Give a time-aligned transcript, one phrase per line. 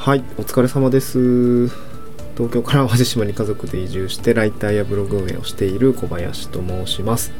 [0.00, 1.68] はいお疲れ様です。
[1.68, 7.32] 東京から淡路島に家族で移住してライターやブログ運営をしている小林と申します。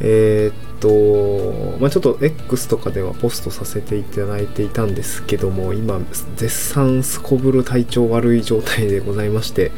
[0.00, 6.00] えー、っとまあちょっと X とかではポストさせていただいていたんですけども今
[6.34, 9.70] 絶賛すこぶる体調悪い状態でございまして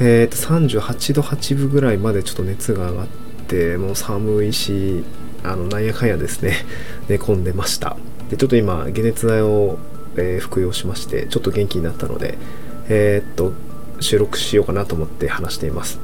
[0.00, 3.06] えー、っと38度8分ぐらいまでちょっと熱が上がっ
[3.46, 5.04] てもう寒いし
[5.42, 6.54] あのなんやかんやですね
[7.10, 7.98] 寝込んでました。
[8.30, 9.78] でちょっと今解熱剤を
[10.16, 12.38] えー、服用しましてちょっと元気になったので、
[12.88, 13.52] えー、っと
[14.00, 16.00] 収録しようかなと思って話しています。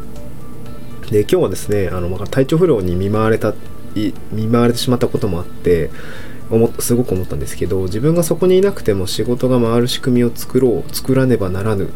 [1.11, 3.55] で今日はですねあの、まあ、体調不良に見舞われた
[3.95, 4.13] 見
[4.49, 5.91] 舞われてしまったこともあって
[6.51, 11.89] 思すごく思ったんですけど自分がそこにいなくても仕事が回る仕組みを作ろう作らねばならぬ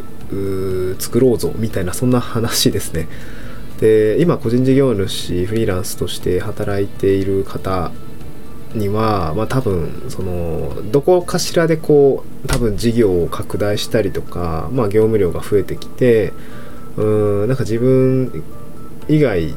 [0.99, 3.07] 作ろうぞみたいなそんな話ですね。
[3.79, 7.91] で今個人事業主フリーランスとして働いている方
[8.73, 16.33] には、まあ、多分そのどこかしらでこう多分事業を拡大したりとか、まあ、業務量が増えてきて
[16.97, 18.43] うんなんか自分
[19.07, 19.55] 以外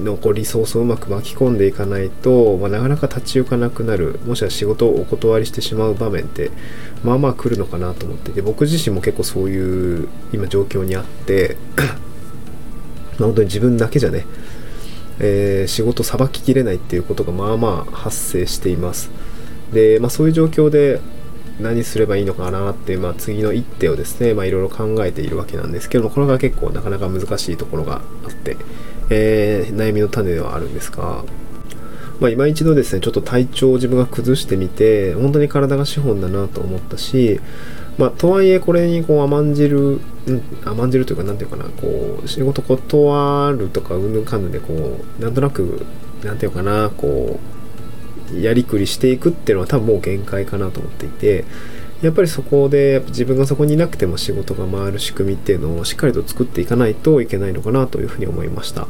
[0.00, 6.50] のこうリソースをうまく巻き込んでいかないと、まあ、なかなか立ち行かなくなるもしくは仕事をお断りしてしまう場面って
[7.02, 14.26] まあまあ来るのかなと思ってて僕自身も結構そういう今状況にあってまあ本当に自分だけじゃね
[15.20, 19.10] えー、仕事さばききれないっていうことがまあまあ発生しています。
[19.72, 21.00] で、まあ、そういう状況で
[21.60, 28.56] 何すればいいのかなっていう、まあ、次の一手をですね、まあ、いろいろ考えているわけなんですけどもこれが結構なかなか難しいところがあって、
[29.10, 31.24] えー、悩みの種ではあるんですが、
[32.20, 37.40] まあ、今一度ですねちょっと体調を自分が崩してみて本当に体が資本だなと思ったし
[37.98, 40.00] まあ、とはいえこれにこう甘んじる、
[40.64, 45.86] 甘んじるというか、なんていうかな、こう、仕事断るとか、うんぬかんぬんで、こう、なんとなく、
[46.22, 47.40] なんていうかな、こ
[48.32, 51.44] う、やりくりしていくっていうのは多分もう限界かなと思っていて、
[52.02, 58.86] やっぱりそこで自分がそこにいなくても仕事が回る仕組みっていうのをしっかりと作っていかないといけないのかなというふうに思いました。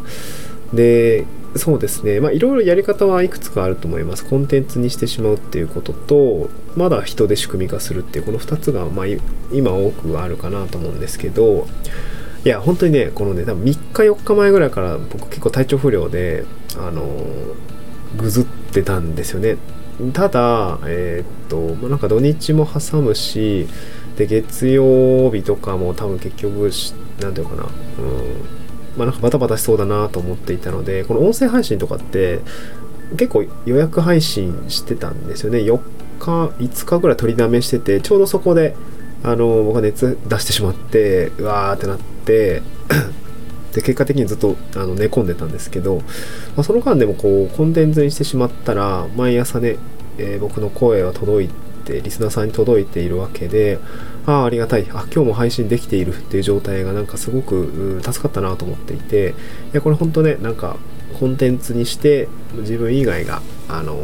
[0.73, 1.25] で、
[1.59, 2.21] そうですね。
[2.21, 4.25] まあ、いろいろやり方はいくつかあると思います。
[4.25, 9.07] コンテンツにしてしまうっていうことと、まだ人で仕組み化するっていう、この2つが、まあ、
[9.53, 11.67] 今多くあるかなと思うんですけど、
[12.45, 16.45] いや、本当にね、このね、多分3日4日前ぐらいから僕結構体調不良で、
[16.79, 17.07] あの
[18.17, 19.57] ぐずってたんですよね。
[20.13, 23.67] ただ、えー、っと、まあ、なんか土日も挟むし、
[24.17, 26.71] で、月曜日とかも多分結局、
[27.21, 27.71] なんていうかな、うん、
[28.97, 32.41] まあ、なんかバタバタしそうだなと思っていたのでこの音声配信とかって
[33.17, 35.59] 結構予約配信してたんですよね。
[35.61, 35.79] 4
[36.19, 38.75] 日5日ぐらい取りだめしててちょうどそこで
[39.23, 42.63] あの僕が熱出してしまってうわーってなって
[43.75, 46.03] で結果的にずっとあの寝込んでたんですけど、ま
[46.59, 49.77] あ、その間でもこうコンテンツにしてしまったら毎朝ね、
[50.19, 51.51] えー、僕の声は届い
[51.87, 53.79] てリスナーさんに届いているわけで
[54.27, 54.87] ああ、ありがたい。
[54.91, 59.35] あ、今日も配信できているっていう状態がなんかすごく助かったなと思っていて、
[59.73, 60.77] いや、これ本当ね、なんか
[61.21, 63.97] コンテンツにして自分以外が、あの、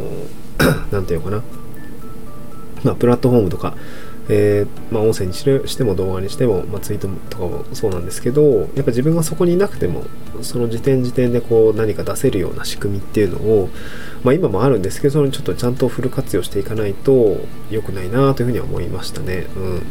[0.93, 1.43] 何て言うのかな、
[2.84, 3.76] まあ、プラットフォームとか、
[4.28, 8.43] えー、まあ、音声にしても動画にしても、まあ、ツイートとかもそうなんですけど
[8.77, 10.05] やっぱ自分がそこにいなくても
[10.43, 13.69] その時点時点でこう何か出せるような仕組みっていうのを、
[14.22, 17.38] まあ、今もあるんですけどそれちょっとちゃんとフル活用していかないと
[17.71, 19.47] 良くないなというふうには思いましたね。
[19.56, 19.82] うん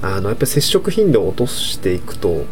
[0.00, 2.44] あのやっぱり接触頻度を落としていくと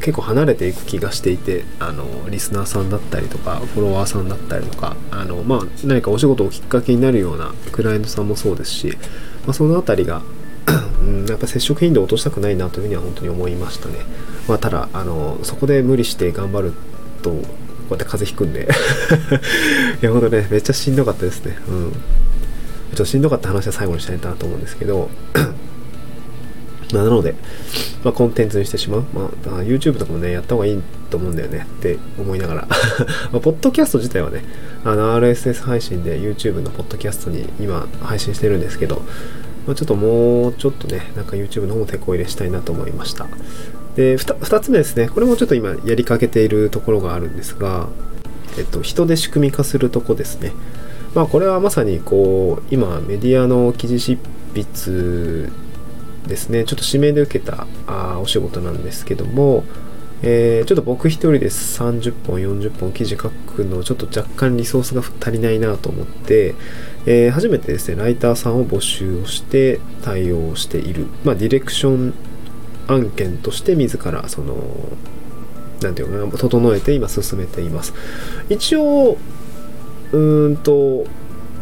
[0.00, 8.96] 結構離れていく気がしていてあのリスナーさんだったりとかフォロワーさんだったりとかあの、まあ、何かお仕事をきっかけになるようなクライアントさんもそうですし、
[9.48, 10.20] まあ、その辺りが
[11.00, 13.94] うん、やっぱ接触頻度を落としたくないなというふうには本当に思いましたね。
[14.46, 16.72] まあ、ただあのそこで無理して頑張る
[17.22, 18.68] とこうやって風邪ひくんで
[20.02, 21.56] いやほんとねめっちゃしんどかったですね。
[21.66, 21.92] うん。
[21.92, 21.96] ちょ
[22.92, 25.08] っとしんどかった話は最後にしたいなと思うんですけど
[26.92, 27.34] ま、なので、
[28.04, 29.04] まあ、コンテンツにしてしまう。
[29.14, 29.28] まあ、
[29.62, 32.68] YouTube とかもね、やった方がいいと思うんだよねって思いながら。
[33.32, 34.44] まあ、ポッドキャスト自体はね、
[34.84, 39.02] あの、RSS 配信で YouTube のポッドキャストに今配信してるんですけど、
[39.66, 43.26] まあ、ちょっともうちょっとね、なんか YouTube の方も手こ入れしたいなと思いました。
[43.96, 45.08] で2、つ目ですね。
[45.08, 47.88] これもちょっと今やりかけているところがあるんですが、
[48.56, 50.52] えっと、人で仕組み化するとこですね。
[51.14, 54.18] まあ、これはまさにこう、今メディアの記事執
[54.54, 55.50] 筆
[56.26, 59.64] ですねちょっと指名で受けたあお仕事なんですけども、
[60.22, 66.54] えー、ちょっと僕一人で30本40本記事書くのちょっと若干リソースが足りないなと思って、
[67.06, 72.14] えー、初めてですねライターさんを募集をして対応している、まあ、ディレクション
[72.88, 74.56] 案件として自らその
[75.80, 77.94] 何て言うかな整えて今進めています。
[78.48, 79.16] 一応
[80.10, 81.06] うーんと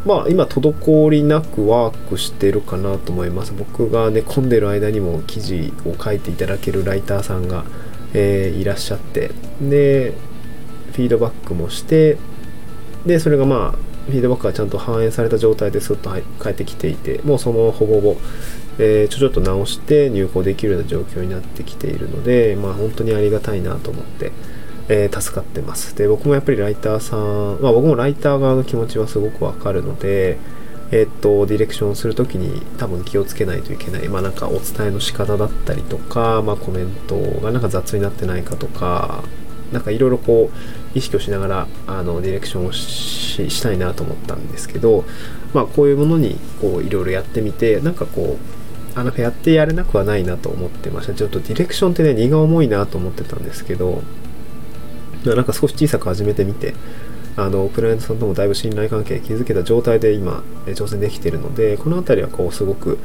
[0.07, 3.53] まあ今滞りなくワークしてるかなと思います。
[3.53, 7.65] 僕が寝込んでる間にも記事を書いていただけるライターさんが、
[8.15, 9.31] えー、いらっしゃって。
[9.61, 10.15] で
[10.93, 12.17] フィードバックもして
[13.05, 18.17] でそれがまあフィードバックがちゃんと反映された状態ですっと返ってきていてもうそのほぼほぼ、
[18.79, 24.33] えー、ちょちょっと直して入稿できるような状況になってきているのでまあ本当にありがたいなと思って、
[24.89, 25.95] えー、助かってます。
[25.97, 30.39] で僕もやっぱりライターさんまあ僕もライター側の気持ちはすごくわかるので
[30.93, 34.09] えっと、ディレクションするときに多分気をつけないといけない。
[34.09, 39.25] まあなんかお伝えの仕方だったりとか、まあコメントがなんか雑になってないかとか、
[39.73, 45.05] なんかいろいろこう意識をしながらあのディレクションをしたいなと思ったんですけど、
[45.53, 48.39] まあ、こういうものにこういろいろやってみてなんかこ
[48.95, 54.03] うあなんかやってやれなくはないなと思ってましたちょっとディレクションってね荷が重いなと思ってたんですけど
[55.25, 56.75] なんか少し小さく始めてみて
[57.37, 62.99] あのクライアントさんともだいぶ信頼関係築けた状態で今挑戦できているのでこの辺りはこうすごく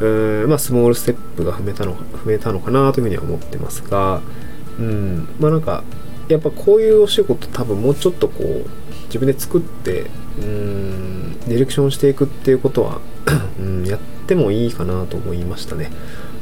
[0.00, 4.20] うまあ、スモールステップが踏めたの踏めたのかなというふうには思ってますが
[4.78, 5.84] うんまあなんか
[6.28, 8.68] やっぱこういうお仕事多分もうちょっとこう
[9.06, 10.06] 自分で作って
[10.40, 13.00] うんディレクションしていくっていうことは
[13.60, 15.90] うんやってもいいかなと思いましたね。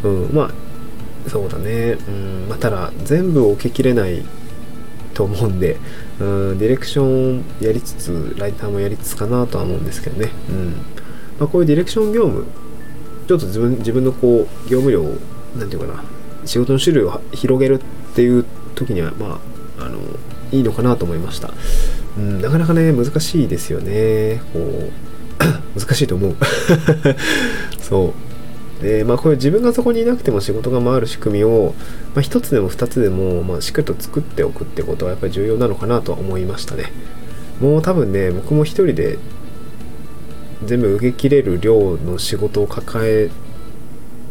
[0.05, 0.51] うん、まあ
[1.29, 4.23] そうだね、うんまあ、ただ全部を受けきれない
[5.21, 5.77] と思うんで、
[6.19, 6.25] う
[6.55, 10.71] ん、ディレクションやりつつライターもやりつつかなとは思うんですけどね、うん。
[11.39, 12.47] まあ、こういうディレクション業務
[13.29, 15.19] ちょっと自分自分のこう業務量を
[15.57, 16.03] 何て言うかな
[16.47, 19.39] 仕事の種類を広げるっていう時にはま
[19.79, 19.99] ああの
[20.53, 21.53] いいのかなと思いました、
[22.17, 24.41] うん、なかなかね難しいですよね。
[24.55, 24.91] こう
[25.79, 26.37] 難しいと思う。
[27.79, 28.30] そう。
[28.81, 31.75] でまあこれ自分がそこにいなくても仕事が回る仕組みを、
[32.15, 36.93] まあ、1つでも2つでも、まあ、しっかりと作っておくってことはやっぱり重要なのかなとは思いましたね。
[37.61, 39.19] もう多分ね僕も一人で
[40.65, 43.31] 全部受けきれる量の仕事を抱え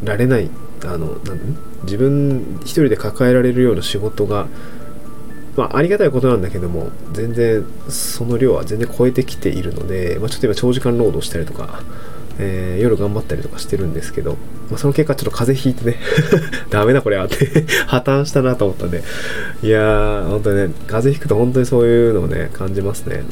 [0.03, 0.49] られない
[0.83, 4.47] あのなん自分一人で抱えられるような仕事が
[5.59, 11.83] まあ、ありがたいことなんだけども全然その量は全然超えてきているので、まあ、ちょっと今長時間労働したりとか、
[12.39, 14.37] えー、夜頑張ったりとかしてるんですけど、
[14.69, 15.97] まあ、その結果ちょっと風邪ひいてね
[16.71, 19.03] ダメだこれはって 破綻したなと思ったんで。
[19.61, 23.23] いやー本当にね風邪ひくと本当にそういうのをね感じますね。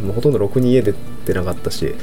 [0.00, 0.06] うん。
[0.06, 0.94] もうほとんどろくに家出
[1.26, 1.94] てなかったし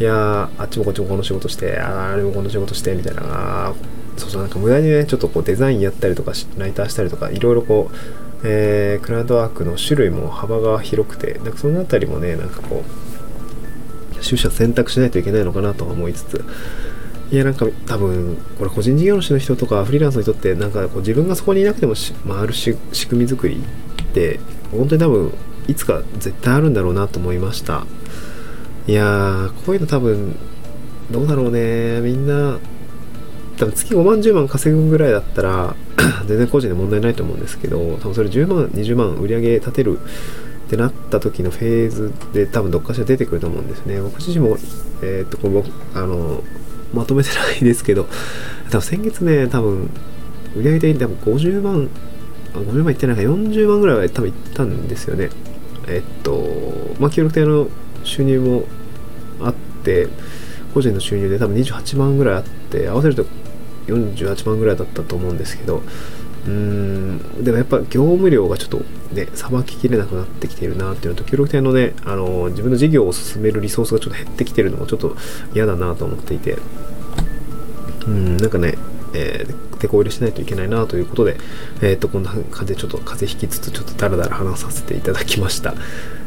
[0.00, 3.74] いやーあっちもこっちもこの仕事してあれもこの仕事してみたいな
[4.16, 7.96] そうそうなんか無駄にねちょっとこうデザインやったりとかライターしたりとかいろいろこう
[8.44, 13.11] えー、クラウドワークの種類も幅が広くてなんかその辺りもねなんかこう
[14.22, 16.44] 取捨選択しないといけないのかなとは思いつつ。
[17.30, 21.94] いやなんか多分これ個人事業主の人とかフリーランスの人ってなんかこう自分がそこにいなくても
[22.28, 22.76] 回る仕
[23.08, 23.56] 組み作り
[24.02, 24.38] って
[24.70, 25.32] 本当に多分
[25.66, 27.86] いつか絶対あるんだろうなと思いました。
[28.86, 30.36] いやーこういうの多分
[31.10, 32.00] どうだろうね。
[32.00, 32.58] みんな
[33.56, 35.74] 多分月5万10万稼ぐぐらいだったら
[36.26, 40.00] 全然個人で問題ないと思うんですけど多分それ10万20万売り上げ立てる
[40.72, 44.00] ってなった時のフェーズで多分どっかしら出てくると思うんですね。
[44.00, 44.56] 僕自身も
[45.02, 45.62] えー、っとこれ
[45.94, 46.42] あの
[46.94, 48.06] まとめてないですけど
[48.70, 49.90] 多分先月ね多分
[50.56, 51.88] 売上的に多分50万
[52.54, 55.28] 50万いってないか40万ぐらいは多分いったんですよね。
[55.88, 56.42] えっと
[56.98, 57.68] まあ協力隊の
[58.02, 58.64] 収入も
[59.42, 59.54] あっ
[59.84, 60.08] て
[60.72, 63.26] 個人の収入で多分28万ぐらいあって合わせると
[63.88, 65.82] 48万ぐらいだったと思うんですけど
[66.46, 68.78] うーんでもやっぱ業務量がちょっと
[69.14, 75.16] ねさばききれなくなってきてるなっていうのと協力隊のねあの自分の事業を進めるリソースがちょっと減ってきてるのもちょっと
[75.54, 76.58] 嫌だなと思っていて
[78.06, 78.76] うんなんかね
[79.14, 81.36] えー、手こ入れしないといけないなということで、
[81.82, 85.74] えっ、ー、と、こんな感じでちょっと風邪ひきつつ、ちょっとダラダラ話させていただきました。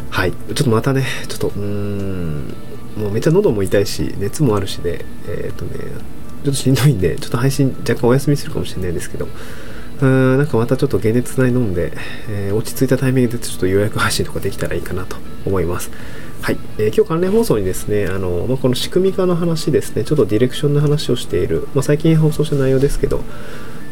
[0.09, 0.31] はい。
[0.31, 2.53] ちょっとまたね、ちょっと、うーん、
[2.97, 5.71] もうめっちゃ喉も痛いし、熱もあるしで、えっ、ー、とね、
[6.43, 9.27] ちょっとしんどいんで、ちょっと配信若干お休みするかもしれないですけど、
[10.01, 11.93] うー、なんかまたちょっと解熱剤飲んで、
[12.29, 15.91] えー、落ち着いたタイミングでちょっと予約配信とかできたらいいかなと思います。
[16.41, 16.57] はい。
[16.77, 23.23] えー、今日関連放送にですね、あの、まあ、この仕組み化の話ですね、ちょっとディレクションの話をしている、まあ、最近放送した内容ですけど、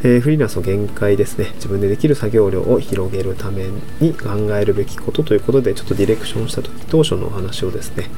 [0.03, 3.69] えー、フリーランスの限界ですね、自分でできる作業量を広げるため
[3.99, 8.09] に考えるべきことということで、ちょっとディレクションした時当初のお話をですね、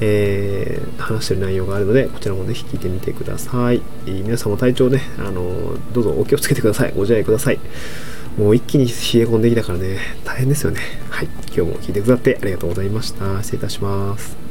[0.00, 3.82] えー、話してる内容があるので、こちらもぜひ聞いてみてください。
[4.06, 6.92] 皆さんも体調ね、あのどうぞお気をつけてください。
[6.94, 7.60] ご自愛ください。
[8.38, 8.94] もう一気に冷え
[9.26, 10.80] 込んできたからね、大変ですよね。
[11.10, 11.28] はい。
[11.54, 13.42] 今日も聞いてくださってありがとうございました。
[13.42, 14.49] 失礼いたします。